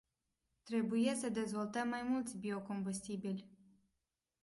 Trebuie 0.63 1.15
să 1.15 1.29
dezvoltăm 1.29 1.87
mai 1.87 2.03
mulți 2.03 2.37
biocombustibili. 2.37 3.49